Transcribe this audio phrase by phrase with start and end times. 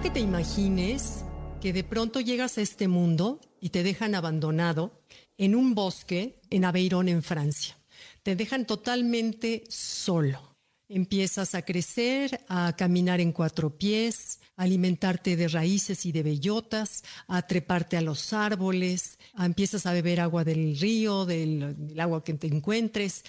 [0.00, 1.24] que te imagines
[1.60, 5.02] que de pronto llegas a este mundo y te dejan abandonado
[5.38, 7.76] en un bosque en Aveyron, en Francia.
[8.22, 10.57] Te dejan totalmente solo.
[10.90, 17.04] Empiezas a crecer, a caminar en cuatro pies, a alimentarte de raíces y de bellotas,
[17.26, 22.32] a treparte a los árboles, a empiezas a beber agua del río, del, agua que
[22.34, 23.22] te encuentres,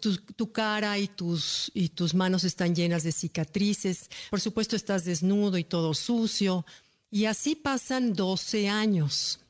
[0.00, 5.06] tu, tu, cara y tus, y tus manos están llenas de cicatrices, por supuesto estás
[5.06, 6.66] desnudo y todo sucio,
[7.10, 9.40] y así pasan 12 años,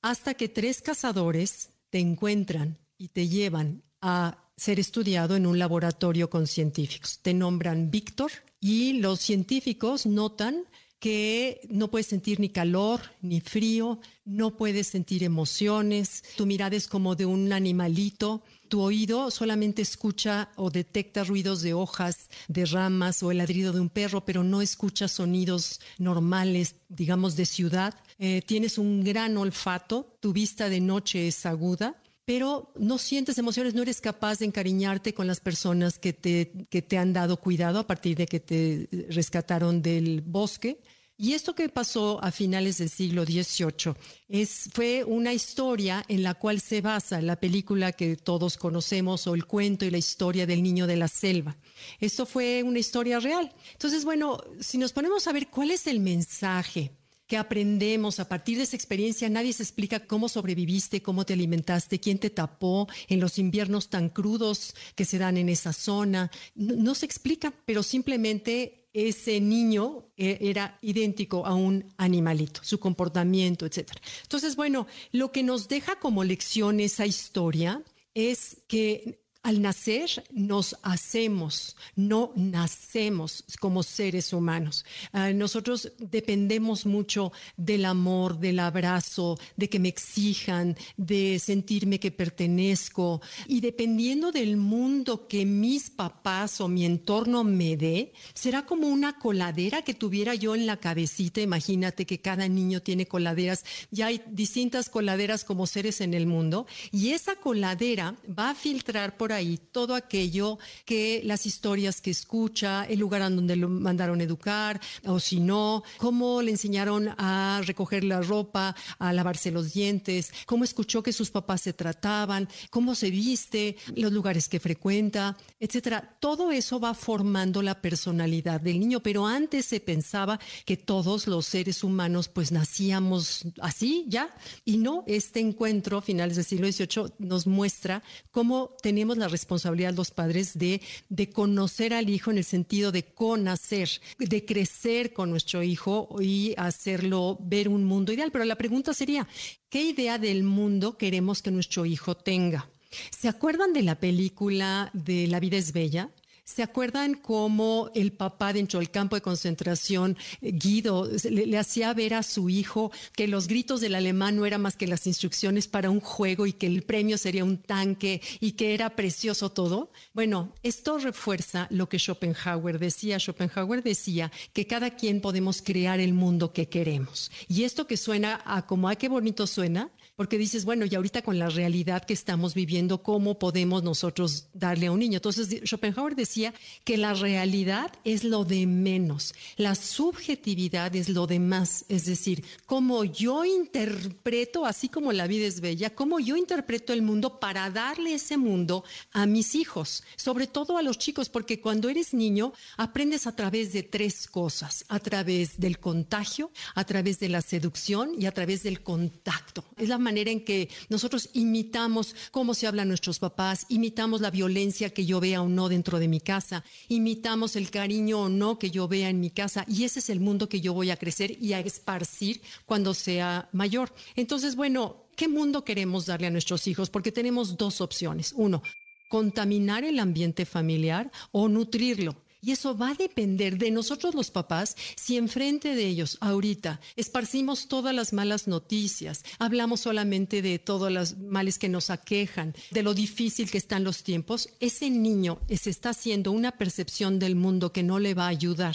[0.00, 6.30] hasta que tres cazadores te encuentran y te llevan a ser estudiado en un laboratorio
[6.30, 7.18] con científicos.
[7.20, 8.30] Te nombran Víctor
[8.60, 10.62] y los científicos notan
[11.00, 16.86] que no puedes sentir ni calor ni frío, no puedes sentir emociones, tu mirada es
[16.86, 23.20] como de un animalito, tu oído solamente escucha o detecta ruidos de hojas, de ramas
[23.24, 27.94] o el ladrido de un perro, pero no escucha sonidos normales, digamos, de ciudad.
[28.20, 33.74] Eh, tienes un gran olfato, tu vista de noche es aguda pero no sientes emociones,
[33.74, 37.80] no eres capaz de encariñarte con las personas que te, que te han dado cuidado
[37.80, 40.80] a partir de que te rescataron del bosque.
[41.18, 43.94] Y esto que pasó a finales del siglo XVIII
[44.28, 49.34] es, fue una historia en la cual se basa la película que todos conocemos o
[49.34, 51.56] el cuento y la historia del niño de la selva.
[52.00, 53.52] Esto fue una historia real.
[53.72, 56.92] Entonces, bueno, si nos ponemos a ver cuál es el mensaje
[57.32, 59.26] que aprendemos a partir de esa experiencia.
[59.30, 64.10] Nadie se explica cómo sobreviviste, cómo te alimentaste, quién te tapó en los inviernos tan
[64.10, 66.30] crudos que se dan en esa zona.
[66.54, 72.78] No, no se explica, pero simplemente ese niño eh, era idéntico a un animalito, su
[72.78, 73.92] comportamiento, etc.
[74.24, 80.76] Entonces, bueno, lo que nos deja como lección esa historia es que al nacer nos
[80.82, 84.84] hacemos, no nacemos como seres humanos.
[85.12, 92.12] Uh, nosotros dependemos mucho del amor, del abrazo, de que me exijan, de sentirme que
[92.12, 93.20] pertenezco.
[93.48, 99.18] Y dependiendo del mundo que mis papás o mi entorno me dé, será como una
[99.18, 101.40] coladera que tuviera yo en la cabecita.
[101.40, 103.64] Imagínate que cada niño tiene coladeras.
[103.90, 106.66] Ya hay distintas coladeras como seres en el mundo.
[106.92, 112.84] Y esa coladera va a filtrar por ahí todo aquello que las historias que escucha,
[112.84, 118.04] el lugar en donde lo mandaron educar, o si no, cómo le enseñaron a recoger
[118.04, 123.10] la ropa, a lavarse los dientes, cómo escuchó que sus papás se trataban, cómo se
[123.10, 126.16] viste, los lugares que frecuenta, etcétera.
[126.20, 131.46] Todo eso va formando la personalidad del niño, pero antes se pensaba que todos los
[131.46, 134.34] seres humanos pues nacíamos así ya,
[134.64, 140.10] y no, este encuentro, finales del siglo XVIII, nos muestra cómo tenemos la responsabilidad los
[140.10, 143.88] padres de, de conocer al hijo en el sentido de conocer,
[144.18, 148.30] de crecer con nuestro hijo y hacerlo ver un mundo ideal.
[148.30, 149.26] Pero la pregunta sería,
[149.68, 152.68] ¿qué idea del mundo queremos que nuestro hijo tenga?
[153.10, 156.10] ¿Se acuerdan de la película de La vida es bella?
[156.44, 162.14] ¿Se acuerdan cómo el papá dentro del campo de concentración, Guido, le, le, hacía ver
[162.14, 165.88] a su hijo que los gritos del alemán no eran más que las instrucciones para
[165.88, 169.92] un juego y que el premio sería un tanque y que era precioso todo?
[170.14, 173.20] Bueno, esto refuerza lo que Schopenhauer decía.
[173.20, 177.30] Schopenhauer decía que cada quien podemos crear el mundo que queremos.
[177.48, 181.22] Y esto que suena a como, ay, qué bonito suena, porque dices, bueno, y ahorita
[181.22, 185.16] con la realidad que estamos viviendo, ¿cómo podemos nosotros darle a un niño?
[185.16, 186.52] Entonces, Schopenhauer decía
[186.84, 192.44] que la realidad es lo de menos, la subjetividad es lo de más, es decir,
[192.66, 197.70] cómo yo interpreto, así como la vida es bella, cómo yo interpreto el mundo para
[197.70, 202.52] darle ese mundo a mis hijos, sobre todo a los chicos, porque cuando eres niño
[202.76, 208.10] aprendes a través de tres cosas, a través del contagio, a través de la seducción
[208.18, 209.64] y a través del contacto.
[209.76, 214.90] Es la manera en que nosotros imitamos cómo se hablan nuestros papás, imitamos la violencia
[214.90, 218.70] que yo vea o no dentro de mi casa, imitamos el cariño o no que
[218.70, 221.36] yo vea en mi casa y ese es el mundo que yo voy a crecer
[221.40, 223.94] y a esparcir cuando sea mayor.
[224.16, 226.90] Entonces, bueno, ¿qué mundo queremos darle a nuestros hijos?
[226.90, 228.32] Porque tenemos dos opciones.
[228.36, 228.62] Uno,
[229.08, 232.16] contaminar el ambiente familiar o nutrirlo.
[232.44, 237.68] Y eso va a depender de nosotros los papás si enfrente de ellos ahorita esparcimos
[237.68, 242.94] todas las malas noticias, hablamos solamente de todos los males que nos aquejan, de lo
[242.94, 247.84] difícil que están los tiempos, ese niño se está haciendo una percepción del mundo que
[247.84, 248.74] no le va a ayudar.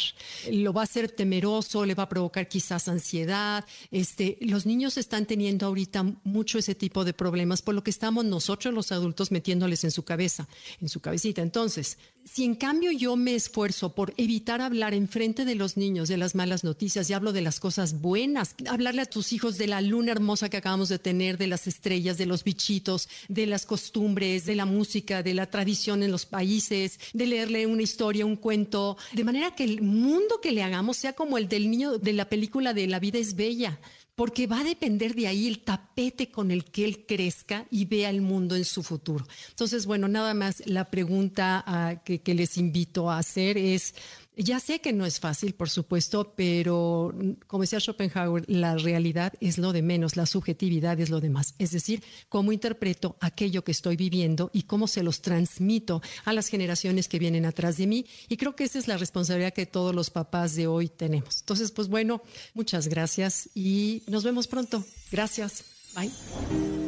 [0.49, 3.65] Lo va a hacer temeroso, le va a provocar quizás ansiedad.
[3.91, 8.23] Este, los niños están teniendo ahorita mucho ese tipo de problemas por lo que estamos
[8.23, 10.47] nosotros los adultos metiéndoles en su cabeza,
[10.79, 11.41] en su cabecita.
[11.41, 11.97] Entonces,
[12.31, 16.17] si en cambio yo me esfuerzo por evitar hablar en frente de los niños de
[16.17, 19.81] las malas noticias y hablo de las cosas buenas, hablarle a tus hijos de la
[19.81, 24.45] luna hermosa que acabamos de tener, de las estrellas, de los bichitos, de las costumbres,
[24.45, 28.97] de la música, de la tradición en los países, de leerle una historia, un cuento,
[29.13, 32.29] de manera que el mundo que le hagamos sea como el del niño de la
[32.29, 33.79] película de La vida es bella
[34.17, 38.09] porque va a depender de ahí el tapete con el que él crezca y vea
[38.09, 39.27] el mundo en su futuro.
[39.49, 43.93] Entonces, bueno, nada más la pregunta ah, que, que les invito a hacer es,
[44.37, 47.13] ya sé que no es fácil, por supuesto, pero
[47.47, 51.55] como decía Schopenhauer, la realidad es lo de menos, la subjetividad es lo de más.
[51.57, 56.47] Es decir, cómo interpreto aquello que estoy viviendo y cómo se los transmito a las
[56.47, 58.05] generaciones que vienen atrás de mí.
[58.29, 61.39] Y creo que esa es la responsabilidad que todos los papás de hoy tenemos.
[61.39, 62.21] Entonces, pues bueno,
[62.53, 64.83] muchas gracias y nos vemos pronto.
[65.11, 65.63] Gracias.
[65.95, 66.86] Bye.